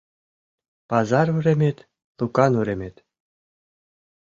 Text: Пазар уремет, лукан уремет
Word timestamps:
Пазар 0.89 1.27
уремет, 1.37 1.77
лукан 2.17 2.53
уремет 2.59 2.95